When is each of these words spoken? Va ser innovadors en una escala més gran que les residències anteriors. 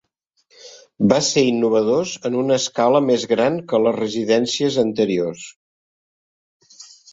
Va 1.11 1.19
ser 1.27 1.43
innovadors 1.49 2.13
en 2.29 2.37
una 2.39 2.57
escala 2.63 3.03
més 3.11 3.27
gran 3.35 3.61
que 3.73 3.83
les 3.83 3.97
residències 3.99 4.81
anteriors. 4.87 5.47